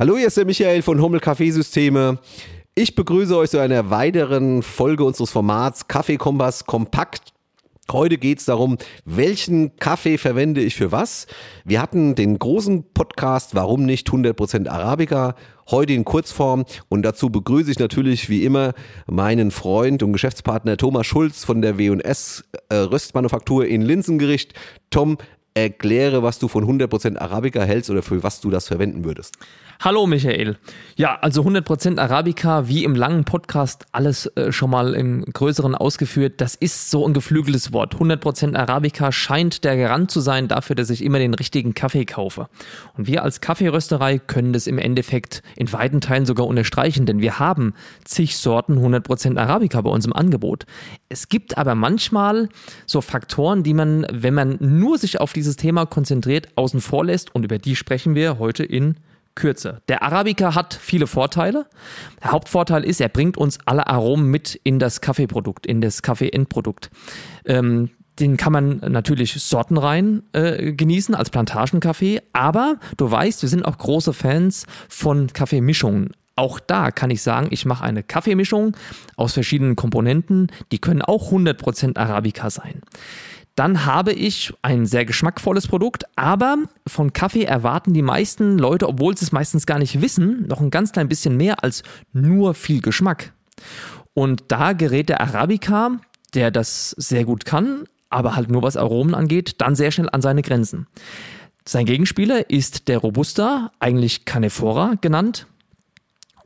Hallo, 0.00 0.16
hier 0.16 0.28
ist 0.28 0.38
der 0.38 0.46
Michael 0.46 0.80
von 0.80 0.98
Hummel 1.02 1.20
Kaffeesysteme. 1.20 2.20
Ich 2.74 2.94
begrüße 2.94 3.36
euch 3.36 3.50
zu 3.50 3.58
einer 3.58 3.90
weiteren 3.90 4.62
Folge 4.62 5.04
unseres 5.04 5.30
Formats 5.30 5.88
Kaffeekompass 5.88 6.64
Kompakt. 6.64 7.34
Heute 7.92 8.16
geht 8.16 8.38
es 8.38 8.46
darum, 8.46 8.78
welchen 9.04 9.76
Kaffee 9.76 10.16
verwende 10.16 10.62
ich 10.62 10.74
für 10.74 10.90
was. 10.90 11.26
Wir 11.66 11.82
hatten 11.82 12.14
den 12.14 12.38
großen 12.38 12.84
Podcast 12.94 13.54
Warum 13.54 13.84
nicht 13.84 14.08
100% 14.08 14.70
Arabica, 14.70 15.34
heute 15.70 15.92
in 15.92 16.06
Kurzform 16.06 16.64
und 16.88 17.02
dazu 17.02 17.28
begrüße 17.28 17.70
ich 17.70 17.78
natürlich 17.78 18.30
wie 18.30 18.46
immer 18.46 18.72
meinen 19.06 19.50
Freund 19.50 20.02
und 20.02 20.14
Geschäftspartner 20.14 20.78
Thomas 20.78 21.06
Schulz 21.06 21.44
von 21.44 21.60
der 21.60 21.76
W&S 21.76 22.44
äh, 22.70 22.76
Röstmanufaktur 22.76 23.66
in 23.66 23.82
Linsengericht. 23.82 24.54
Tom, 24.88 25.18
erkläre, 25.54 26.22
was 26.22 26.38
du 26.38 26.48
von 26.48 26.64
100% 26.64 27.18
Arabica 27.18 27.62
hältst 27.62 27.90
oder 27.90 28.02
für 28.02 28.22
was 28.22 28.40
du 28.40 28.50
das 28.50 28.68
verwenden 28.68 29.04
würdest. 29.04 29.34
Hallo 29.82 30.06
Michael. 30.06 30.58
Ja, 30.96 31.18
also 31.22 31.42
100% 31.42 31.98
Arabica, 31.98 32.68
wie 32.68 32.84
im 32.84 32.94
langen 32.94 33.24
Podcast 33.24 33.86
alles 33.92 34.26
äh, 34.36 34.52
schon 34.52 34.70
mal 34.70 34.94
im 34.94 35.24
größeren 35.24 35.74
ausgeführt, 35.74 36.34
das 36.42 36.54
ist 36.54 36.90
so 36.90 37.06
ein 37.06 37.14
geflügeltes 37.14 37.72
Wort. 37.72 37.96
100% 37.96 38.56
Arabica 38.56 39.10
scheint 39.10 39.64
der 39.64 39.78
Garant 39.78 40.10
zu 40.10 40.20
sein 40.20 40.48
dafür, 40.48 40.76
dass 40.76 40.90
ich 40.90 41.02
immer 41.02 41.18
den 41.18 41.32
richtigen 41.32 41.72
Kaffee 41.72 42.04
kaufe. 42.04 42.48
Und 42.96 43.06
wir 43.06 43.24
als 43.24 43.40
Kaffeerösterei 43.40 44.18
können 44.18 44.52
das 44.52 44.66
im 44.66 44.76
Endeffekt 44.76 45.42
in 45.56 45.72
weiten 45.72 46.02
Teilen 46.02 46.26
sogar 46.26 46.46
unterstreichen, 46.46 47.06
denn 47.06 47.20
wir 47.20 47.38
haben 47.38 47.72
zig 48.04 48.36
Sorten 48.36 48.78
100% 48.78 49.38
Arabica 49.38 49.80
bei 49.80 49.90
uns 49.90 50.04
im 50.04 50.12
Angebot. 50.12 50.66
Es 51.08 51.30
gibt 51.30 51.56
aber 51.56 51.74
manchmal 51.74 52.50
so 52.84 53.00
Faktoren, 53.00 53.62
die 53.62 53.72
man, 53.72 54.06
wenn 54.12 54.34
man 54.34 54.58
nur 54.60 54.98
sich 54.98 55.20
auf 55.20 55.34
dieses 55.50 55.56
Thema 55.56 55.84
konzentriert, 55.84 56.48
außen 56.54 56.80
vor 56.80 57.04
lässt 57.04 57.34
und 57.34 57.44
über 57.44 57.58
die 57.58 57.74
sprechen 57.74 58.14
wir 58.14 58.38
heute 58.38 58.62
in 58.62 58.94
Kürze. 59.34 59.82
Der 59.88 60.04
Arabica 60.04 60.54
hat 60.54 60.74
viele 60.74 61.08
Vorteile. 61.08 61.66
Der 62.22 62.30
Hauptvorteil 62.30 62.84
ist, 62.84 63.00
er 63.00 63.08
bringt 63.08 63.36
uns 63.36 63.58
alle 63.64 63.88
Aromen 63.88 64.30
mit 64.30 64.60
in 64.62 64.78
das 64.78 65.00
Kaffeeprodukt, 65.00 65.66
in 65.66 65.80
das 65.80 66.02
Kaffee-Endprodukt. 66.02 66.90
Ähm, 67.44 67.90
den 68.20 68.36
kann 68.36 68.52
man 68.52 68.76
natürlich 68.76 69.42
sortenrein 69.42 70.22
äh, 70.34 70.72
genießen 70.72 71.16
als 71.16 71.30
Plantagenkaffee, 71.30 72.20
aber 72.32 72.78
du 72.96 73.10
weißt, 73.10 73.42
wir 73.42 73.48
sind 73.48 73.64
auch 73.64 73.78
große 73.78 74.12
Fans 74.12 74.66
von 74.88 75.32
Kaffeemischungen. 75.32 76.12
Auch 76.36 76.60
da 76.60 76.92
kann 76.92 77.10
ich 77.10 77.22
sagen, 77.22 77.48
ich 77.50 77.64
mache 77.64 77.82
eine 77.82 78.04
Kaffeemischung 78.04 78.76
aus 79.16 79.32
verschiedenen 79.32 79.74
Komponenten, 79.74 80.46
die 80.70 80.78
können 80.78 81.02
auch 81.02 81.32
100% 81.32 81.98
Arabica 81.98 82.50
sein 82.50 82.82
dann 83.54 83.84
habe 83.84 84.12
ich 84.12 84.52
ein 84.62 84.86
sehr 84.86 85.04
geschmackvolles 85.04 85.66
Produkt, 85.66 86.04
aber 86.16 86.56
von 86.86 87.12
Kaffee 87.12 87.44
erwarten 87.44 87.92
die 87.92 88.02
meisten 88.02 88.58
Leute, 88.58 88.88
obwohl 88.88 89.16
sie 89.16 89.24
es 89.24 89.32
meistens 89.32 89.66
gar 89.66 89.78
nicht 89.78 90.00
wissen, 90.00 90.46
noch 90.46 90.60
ein 90.60 90.70
ganz 90.70 90.92
klein 90.92 91.08
bisschen 91.08 91.36
mehr 91.36 91.62
als 91.62 91.82
nur 92.12 92.54
viel 92.54 92.80
Geschmack. 92.80 93.32
Und 94.14 94.44
da 94.48 94.72
gerät 94.72 95.08
der 95.08 95.20
Arabica, 95.20 95.98
der 96.34 96.50
das 96.50 96.90
sehr 96.90 97.24
gut 97.24 97.44
kann, 97.44 97.84
aber 98.08 98.34
halt 98.36 98.50
nur 98.50 98.62
was 98.62 98.76
Aromen 98.76 99.14
angeht, 99.14 99.60
dann 99.60 99.76
sehr 99.76 99.90
schnell 99.90 100.08
an 100.10 100.22
seine 100.22 100.42
Grenzen. 100.42 100.86
Sein 101.64 101.86
Gegenspieler 101.86 102.50
ist 102.50 102.88
der 102.88 102.98
Robusta, 102.98 103.70
eigentlich 103.78 104.24
Canephora 104.24 104.94
genannt. 105.00 105.46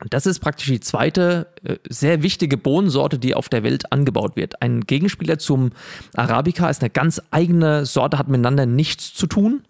Und 0.01 0.13
das 0.13 0.25
ist 0.25 0.39
praktisch 0.39 0.67
die 0.67 0.79
zweite 0.79 1.47
äh, 1.63 1.77
sehr 1.89 2.21
wichtige 2.21 2.57
Bohnensorte, 2.57 3.19
die 3.19 3.35
auf 3.35 3.49
der 3.49 3.63
Welt 3.63 3.91
angebaut 3.91 4.35
wird. 4.35 4.61
Ein 4.61 4.81
Gegenspieler 4.81 5.39
zum 5.39 5.71
Arabica 6.15 6.69
ist 6.69 6.81
eine 6.81 6.89
ganz 6.89 7.21
eigene 7.31 7.85
Sorte, 7.85 8.17
hat 8.17 8.27
miteinander 8.27 8.65
nichts 8.65 9.13
zu 9.13 9.27
tun 9.27 9.63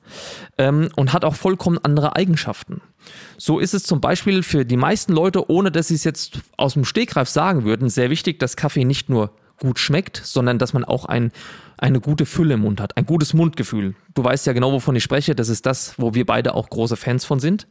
ähm, 0.57 0.89
und 0.95 1.13
hat 1.13 1.25
auch 1.25 1.35
vollkommen 1.35 1.79
andere 1.83 2.15
Eigenschaften. 2.15 2.81
So 3.37 3.59
ist 3.59 3.73
es 3.73 3.83
zum 3.83 4.01
Beispiel 4.01 4.43
für 4.43 4.65
die 4.65 4.77
meisten 4.77 5.14
Leute, 5.14 5.49
ohne 5.49 5.71
dass 5.71 5.89
sie 5.89 5.95
es 5.95 6.03
jetzt 6.03 6.39
aus 6.58 6.73
dem 6.73 6.85
Stegreif 6.85 7.30
sagen 7.30 7.64
würden, 7.64 7.89
sehr 7.89 8.09
wichtig, 8.09 8.39
dass 8.39 8.55
Kaffee 8.55 8.85
nicht 8.85 9.09
nur 9.09 9.31
gut 9.59 9.80
schmeckt, 9.80 10.21
sondern 10.23 10.59
dass 10.59 10.73
man 10.73 10.83
auch 10.83 11.05
ein, 11.05 11.31
eine 11.77 11.99
gute 11.99 12.25
Fülle 12.25 12.55
im 12.55 12.61
Mund 12.61 12.81
hat, 12.81 12.97
ein 12.97 13.05
gutes 13.05 13.33
Mundgefühl. 13.33 13.95
Du 14.14 14.23
weißt 14.23 14.45
ja 14.47 14.53
genau, 14.53 14.71
wovon 14.71 14.95
ich 14.95 15.03
spreche. 15.03 15.35
Das 15.35 15.49
ist 15.49 15.65
das, 15.65 15.95
wo 15.97 16.14
wir 16.14 16.25
beide 16.25 16.53
auch 16.55 16.69
große 16.69 16.95
Fans 16.95 17.25
von 17.25 17.39
sind. 17.39 17.67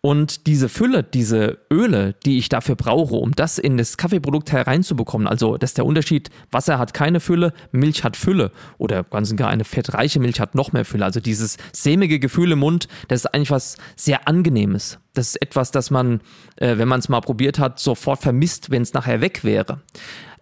Und 0.00 0.46
diese 0.46 0.68
Fülle, 0.68 1.02
diese 1.02 1.58
Öle, 1.72 2.14
die 2.24 2.38
ich 2.38 2.48
dafür 2.48 2.76
brauche, 2.76 3.16
um 3.16 3.32
das 3.32 3.58
in 3.58 3.76
das 3.76 3.96
Kaffeeprodukt 3.96 4.52
hereinzubekommen, 4.52 5.26
also 5.26 5.56
das 5.56 5.70
ist 5.70 5.78
der 5.78 5.86
Unterschied, 5.86 6.30
Wasser 6.50 6.78
hat 6.78 6.94
keine 6.94 7.18
Fülle, 7.18 7.52
Milch 7.72 8.04
hat 8.04 8.16
Fülle 8.16 8.52
oder 8.78 9.02
ganz 9.02 9.30
und 9.30 9.36
gar 9.36 9.50
eine 9.50 9.64
fettreiche 9.64 10.20
Milch 10.20 10.38
hat 10.38 10.54
noch 10.54 10.72
mehr 10.72 10.84
Fülle. 10.84 11.04
Also 11.04 11.20
dieses 11.20 11.56
sämige 11.72 12.20
Gefühl 12.20 12.52
im 12.52 12.60
Mund, 12.60 12.88
das 13.08 13.20
ist 13.20 13.26
eigentlich 13.34 13.50
was 13.50 13.78
sehr 13.96 14.28
Angenehmes. 14.28 14.98
Das 15.16 15.28
ist 15.28 15.42
etwas, 15.42 15.70
das 15.70 15.90
man, 15.90 16.20
äh, 16.56 16.76
wenn 16.76 16.88
man 16.88 17.00
es 17.00 17.08
mal 17.08 17.20
probiert 17.20 17.58
hat, 17.58 17.78
sofort 17.78 18.20
vermisst, 18.20 18.70
wenn 18.70 18.82
es 18.82 18.92
nachher 18.92 19.20
weg 19.20 19.44
wäre. 19.44 19.80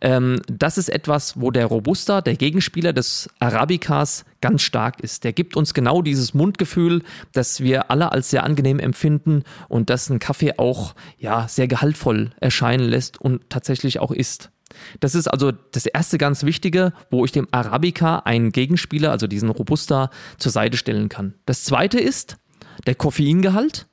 Ähm, 0.01 0.43
das 0.49 0.79
ist 0.79 0.89
etwas, 0.89 1.41
wo 1.41 1.53
der 1.53 1.67
Robusta, 1.67 2.21
der 2.21 2.35
Gegenspieler 2.35 2.93
des 2.93 3.31
Arabicas, 3.39 4.25
ganz 4.41 4.63
stark 4.63 5.01
ist. 5.01 5.23
Der 5.23 5.33
gibt 5.33 5.57
uns 5.57 5.75
genau 5.75 6.03
dieses 6.03 6.35
Mundgefühl, 6.35 7.03
das 7.33 7.61
wir 7.61 7.91
alle 7.91 8.11
als 8.11 8.31
sehr 8.31 8.43
angenehm 8.43 8.81
empfinden 8.81 9.45
und 9.69 9.91
das 9.91 10.11
ein 10.11 10.19
Kaffee 10.19 10.59
auch 10.59 10.95
ja, 11.19 11.47
sehr 11.49 11.69
gehaltvoll 11.69 12.33
erscheinen 12.41 12.89
lässt 12.89 13.21
und 13.21 13.49
tatsächlich 13.49 14.01
auch 14.01 14.11
ist. 14.11 14.51
Das 14.99 15.15
ist 15.15 15.29
also 15.29 15.53
das 15.53 15.87
erste 15.87 16.19
ganz 16.19 16.43
Wichtige, 16.43 16.93
wo 17.11 17.25
ich 17.25 17.31
dem 17.31 17.47
Arabica 17.53 18.19
einen 18.25 18.51
Gegenspieler, 18.51 19.13
also 19.13 19.29
diesen 19.29 19.51
Robusta, 19.51 20.11
zur 20.39 20.51
Seite 20.51 20.77
stellen 20.77 21.09
kann. 21.09 21.35
Das 21.47 21.63
zweite 21.63 22.01
ist 22.01 22.39
der 22.87 22.97
Koffeingehalt. 22.97 23.87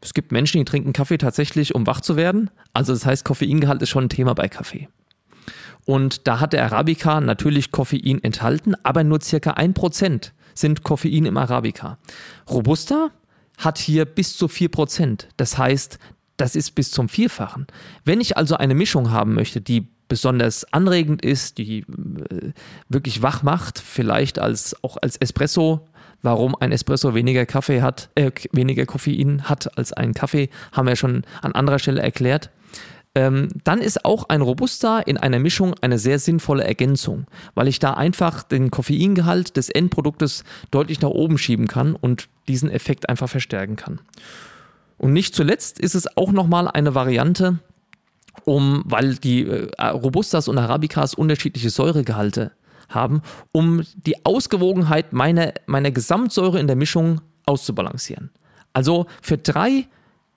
Es 0.00 0.14
gibt 0.14 0.32
Menschen, 0.32 0.58
die 0.58 0.64
trinken 0.64 0.92
Kaffee 0.92 1.18
tatsächlich, 1.18 1.74
um 1.74 1.86
wach 1.86 2.00
zu 2.00 2.16
werden. 2.16 2.50
Also 2.72 2.92
das 2.92 3.04
heißt, 3.04 3.24
Koffeingehalt 3.24 3.82
ist 3.82 3.90
schon 3.90 4.04
ein 4.04 4.08
Thema 4.08 4.34
bei 4.34 4.48
Kaffee. 4.48 4.88
Und 5.84 6.26
da 6.26 6.40
hat 6.40 6.52
der 6.52 6.64
Arabica 6.64 7.20
natürlich 7.20 7.70
Koffein 7.70 8.22
enthalten, 8.22 8.74
aber 8.82 9.04
nur 9.04 9.20
circa 9.20 9.52
ein 9.52 9.74
Prozent 9.74 10.32
sind 10.54 10.82
Koffein 10.82 11.26
im 11.26 11.36
Arabica. 11.36 11.98
Robusta 12.48 13.10
hat 13.58 13.78
hier 13.78 14.04
bis 14.04 14.36
zu 14.36 14.48
vier 14.48 14.68
Prozent. 14.68 15.28
Das 15.36 15.58
heißt, 15.58 15.98
das 16.36 16.56
ist 16.56 16.74
bis 16.74 16.90
zum 16.90 17.08
Vierfachen. 17.08 17.66
Wenn 18.04 18.20
ich 18.20 18.36
also 18.36 18.56
eine 18.56 18.74
Mischung 18.74 19.10
haben 19.10 19.34
möchte, 19.34 19.60
die 19.60 19.88
besonders 20.08 20.70
anregend 20.72 21.22
ist, 21.22 21.58
die 21.58 21.80
äh, 21.80 22.52
wirklich 22.88 23.22
wach 23.22 23.42
macht, 23.42 23.78
vielleicht 23.78 24.38
als 24.38 24.76
auch 24.82 24.96
als 25.00 25.16
Espresso. 25.16 25.88
Warum 26.22 26.54
ein 26.58 26.72
Espresso 26.72 27.14
weniger 27.14 27.46
Kaffee 27.46 27.82
hat, 27.82 28.10
äh, 28.14 28.30
weniger 28.52 28.86
Koffein 28.86 29.48
hat 29.48 29.76
als 29.78 29.92
ein 29.92 30.14
Kaffee, 30.14 30.50
haben 30.72 30.86
wir 30.86 30.96
schon 30.96 31.22
an 31.42 31.52
anderer 31.52 31.78
Stelle 31.78 32.02
erklärt 32.02 32.50
ähm, 33.14 33.48
dann 33.64 33.80
ist 33.80 34.04
auch 34.04 34.28
ein 34.28 34.40
Robusta 34.40 35.00
in 35.00 35.16
einer 35.16 35.40
Mischung 35.40 35.74
eine 35.80 35.98
sehr 35.98 36.18
sinnvolle 36.20 36.64
Ergänzung, 36.64 37.26
weil 37.54 37.66
ich 37.66 37.80
da 37.80 37.94
einfach 37.94 38.44
den 38.44 38.70
Koffeingehalt 38.70 39.56
des 39.56 39.68
Endproduktes 39.68 40.44
deutlich 40.70 41.00
nach 41.00 41.10
oben 41.10 41.36
schieben 41.36 41.66
kann 41.66 41.96
und 41.96 42.28
diesen 42.46 42.70
Effekt 42.70 43.08
einfach 43.08 43.28
verstärken 43.28 43.74
kann. 43.74 44.00
Und 44.96 45.12
nicht 45.12 45.34
zuletzt 45.34 45.80
ist 45.80 45.96
es 45.96 46.16
auch 46.16 46.30
nochmal 46.30 46.68
eine 46.68 46.94
Variante, 46.94 47.58
um, 48.44 48.82
weil 48.84 49.16
die 49.16 49.44
äh, 49.44 49.86
Robustas 49.86 50.46
und 50.46 50.58
Arabicas 50.58 51.14
unterschiedliche 51.14 51.70
Säuregehalte 51.70 52.52
haben, 52.90 53.22
um 53.52 53.82
die 53.94 54.24
Ausgewogenheit 54.24 55.12
meiner, 55.12 55.54
meiner 55.66 55.90
Gesamtsäure 55.90 56.60
in 56.60 56.66
der 56.66 56.76
Mischung 56.76 57.20
auszubalancieren. 57.46 58.30
Also 58.72 59.06
für 59.22 59.38
drei 59.38 59.88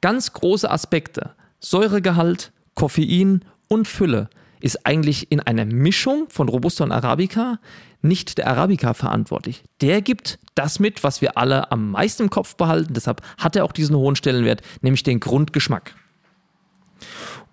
ganz 0.02 0.34
große 0.34 0.70
Aspekte, 0.70 1.32
Säuregehalt, 1.60 2.52
Koffein 2.76 3.46
und 3.68 3.88
Fülle 3.88 4.30
ist 4.60 4.86
eigentlich 4.86 5.32
in 5.32 5.40
einer 5.40 5.66
Mischung 5.66 6.28
von 6.30 6.50
Robusta 6.50 6.84
und 6.84 6.92
Arabica 6.92 7.60
nicht 8.02 8.38
der 8.38 8.48
Arabica 8.48 8.94
verantwortlich. 8.94 9.64
Der 9.82 10.02
gibt 10.02 10.40
das 10.56 10.80
mit, 10.80 11.04
was 11.04 11.22
wir 11.22 11.38
alle 11.38 11.72
am 11.72 11.92
meisten 11.92 12.24
im 12.24 12.30
Kopf 12.30 12.56
behalten. 12.56 12.94
Deshalb 12.94 13.22
hat 13.38 13.56
er 13.56 13.66
auch 13.66 13.72
diesen 13.72 13.96
hohen 13.96 14.16
Stellenwert, 14.16 14.62
nämlich 14.82 15.04
den 15.04 15.20
Grundgeschmack. 15.20 15.96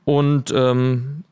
Und 0.05 0.53
ähm, 0.55 1.25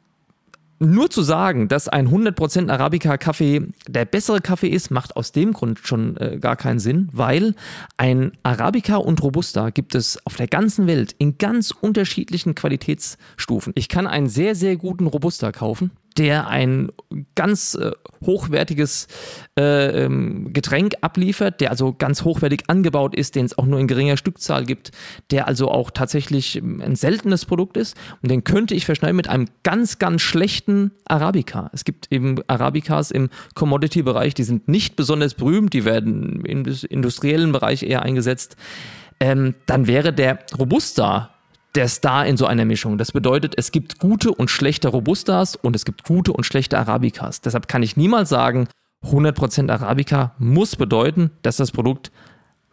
nur 0.78 1.10
zu 1.10 1.22
sagen, 1.22 1.68
dass 1.68 1.88
ein 1.88 2.08
100% 2.08 2.70
Arabica-Kaffee 2.70 3.68
der 3.88 4.04
bessere 4.04 4.40
Kaffee 4.40 4.68
ist, 4.68 4.90
macht 4.90 5.16
aus 5.16 5.32
dem 5.32 5.52
Grund 5.52 5.80
schon 5.82 6.16
äh, 6.16 6.38
gar 6.38 6.56
keinen 6.56 6.78
Sinn, 6.78 7.08
weil 7.12 7.54
ein 7.96 8.32
Arabica 8.42 8.96
und 8.96 9.22
Robusta 9.22 9.70
gibt 9.70 9.94
es 9.94 10.24
auf 10.24 10.36
der 10.36 10.46
ganzen 10.46 10.86
Welt 10.86 11.14
in 11.18 11.38
ganz 11.38 11.72
unterschiedlichen 11.72 12.54
Qualitätsstufen. 12.54 13.72
Ich 13.76 13.88
kann 13.88 14.06
einen 14.06 14.28
sehr, 14.28 14.54
sehr 14.54 14.76
guten 14.76 15.06
Robusta 15.06 15.52
kaufen 15.52 15.90
der 16.18 16.48
ein 16.48 16.90
ganz 17.34 17.74
äh, 17.74 17.92
hochwertiges 18.24 19.06
äh, 19.58 20.04
ähm, 20.04 20.52
Getränk 20.52 20.94
abliefert, 21.00 21.60
der 21.60 21.70
also 21.70 21.94
ganz 21.96 22.24
hochwertig 22.24 22.64
angebaut 22.66 23.14
ist, 23.14 23.36
den 23.36 23.46
es 23.46 23.56
auch 23.56 23.66
nur 23.66 23.78
in 23.78 23.86
geringer 23.86 24.16
Stückzahl 24.16 24.64
gibt, 24.64 24.90
der 25.30 25.46
also 25.46 25.70
auch 25.70 25.90
tatsächlich 25.90 26.56
ähm, 26.56 26.82
ein 26.84 26.96
seltenes 26.96 27.44
Produkt 27.44 27.76
ist. 27.76 27.96
Und 28.22 28.30
den 28.30 28.44
könnte 28.44 28.74
ich 28.74 28.84
verschneiden 28.84 29.16
mit 29.16 29.28
einem 29.28 29.46
ganz, 29.62 29.98
ganz 29.98 30.22
schlechten 30.22 30.90
Arabica. 31.06 31.70
Es 31.72 31.84
gibt 31.84 32.10
eben 32.10 32.36
Arabicas 32.48 33.10
im 33.10 33.30
Commodity-Bereich, 33.54 34.34
die 34.34 34.44
sind 34.44 34.68
nicht 34.68 34.96
besonders 34.96 35.34
berühmt, 35.34 35.72
die 35.72 35.84
werden 35.84 36.44
im 36.44 36.64
industriellen 36.64 37.52
Bereich 37.52 37.82
eher 37.82 38.02
eingesetzt 38.02 38.56
ähm, 39.20 39.54
dann 39.66 39.86
wäre 39.86 40.12
der 40.12 40.38
Robusta 40.56 41.30
der 41.78 41.86
Star 41.86 42.26
in 42.26 42.36
so 42.36 42.44
einer 42.44 42.64
Mischung. 42.64 42.98
Das 42.98 43.12
bedeutet, 43.12 43.54
es 43.56 43.70
gibt 43.70 44.00
gute 44.00 44.32
und 44.32 44.50
schlechte 44.50 44.88
Robustas 44.88 45.54
und 45.54 45.76
es 45.76 45.84
gibt 45.84 46.02
gute 46.02 46.32
und 46.32 46.42
schlechte 46.42 46.76
Arabicas. 46.76 47.40
Deshalb 47.40 47.68
kann 47.68 47.84
ich 47.84 47.96
niemals 47.96 48.30
sagen, 48.30 48.66
100% 49.04 49.70
Arabica 49.70 50.34
muss 50.38 50.74
bedeuten, 50.74 51.30
dass 51.42 51.56
das 51.56 51.70
Produkt 51.70 52.10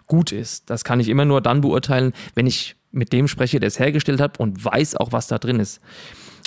gut 0.08 0.32
ist. 0.32 0.72
Das 0.72 0.84
kann 0.84 1.00
ich 1.00 1.08
immer 1.08 1.24
nur 1.24 1.40
dann 1.42 1.62
beurteilen, 1.62 2.14
wenn 2.34 2.48
ich 2.48 2.78
mit 2.92 3.14
dem 3.14 3.28
spreche, 3.28 3.60
der 3.60 3.68
es 3.68 3.78
hergestellt 3.78 4.20
hat 4.20 4.40
und 4.40 4.66
weiß 4.66 4.96
auch, 4.96 5.12
was 5.12 5.28
da 5.28 5.38
drin 5.38 5.60
ist. 5.60 5.82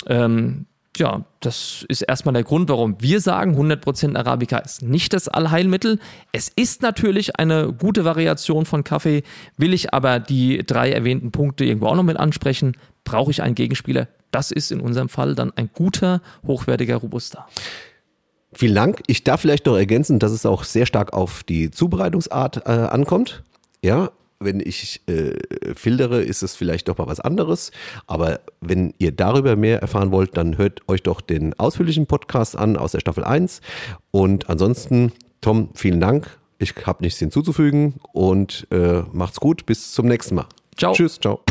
Ähm, 0.07 0.65
ja, 0.97 1.25
das 1.39 1.85
ist 1.87 2.01
erstmal 2.01 2.33
der 2.33 2.43
Grund, 2.43 2.69
warum 2.69 2.97
wir 2.99 3.21
sagen, 3.21 3.57
100% 3.57 4.17
Arabica 4.17 4.57
ist 4.57 4.81
nicht 4.81 5.13
das 5.13 5.27
Allheilmittel. 5.27 5.99
Es 6.31 6.49
ist 6.49 6.81
natürlich 6.81 7.37
eine 7.37 7.73
gute 7.73 8.05
Variation 8.05 8.65
von 8.65 8.83
Kaffee. 8.83 9.23
Will 9.57 9.73
ich 9.73 9.93
aber 9.93 10.19
die 10.19 10.65
drei 10.65 10.91
erwähnten 10.91 11.31
Punkte 11.31 11.63
irgendwo 11.63 11.87
auch 11.87 11.95
noch 11.95 12.03
mit 12.03 12.17
ansprechen, 12.17 12.75
brauche 13.03 13.31
ich 13.31 13.41
einen 13.41 13.55
Gegenspieler. 13.55 14.07
Das 14.31 14.51
ist 14.51 14.71
in 14.71 14.81
unserem 14.81 15.09
Fall 15.09 15.35
dann 15.35 15.51
ein 15.55 15.69
guter, 15.73 16.21
hochwertiger 16.45 16.97
Robusta. 16.97 17.47
Vielen 18.51 18.75
Dank. 18.75 19.03
Ich 19.07 19.23
darf 19.23 19.41
vielleicht 19.41 19.67
noch 19.67 19.77
ergänzen, 19.77 20.19
dass 20.19 20.31
es 20.31 20.45
auch 20.45 20.63
sehr 20.63 20.85
stark 20.85 21.13
auf 21.13 21.43
die 21.43 21.71
Zubereitungsart 21.71 22.65
äh, 22.65 22.71
ankommt. 22.71 23.43
Ja, 23.81 24.11
wenn 24.39 24.59
ich 24.59 25.01
äh, 25.07 25.33
filtere, 25.75 26.21
ist 26.21 26.43
es 26.43 26.55
vielleicht 26.55 26.87
doch 26.87 26.97
mal 26.97 27.07
was 27.07 27.19
anderes. 27.19 27.71
Aber 28.07 28.39
wenn 28.61 28.93
ihr 28.97 29.11
darüber 29.11 29.55
mehr 29.55 29.81
erfahren 29.81 30.11
wollt, 30.11 30.37
dann 30.37 30.57
hört 30.57 30.87
euch 30.87 31.03
doch 31.03 31.21
den 31.21 31.57
ausführlichen 31.59 32.05
Podcast 32.05 32.55
an 32.57 32.77
aus 32.77 32.93
der 32.93 32.99
Staffel 32.99 33.23
1. 33.23 33.61
Und 34.11 34.49
ansonsten, 34.49 35.11
Tom, 35.41 35.69
vielen 35.73 35.99
Dank. 35.99 36.37
Ich 36.57 36.73
habe 36.85 37.03
nichts 37.03 37.19
hinzuzufügen 37.19 37.95
und 38.13 38.67
äh, 38.71 39.03
macht's 39.13 39.39
gut. 39.39 39.65
Bis 39.65 39.93
zum 39.93 40.07
nächsten 40.07 40.35
Mal. 40.35 40.47
Ciao. 40.77 40.93
Tschüss, 40.93 41.19
ciao. 41.19 41.41